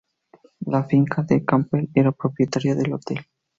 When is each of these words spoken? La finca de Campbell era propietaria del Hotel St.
La 0.65 0.83
finca 0.85 1.21
de 1.21 1.45
Campbell 1.45 1.87
era 1.93 2.11
propietaria 2.11 2.73
del 2.73 2.91
Hotel 2.93 3.19
St. 3.19 3.29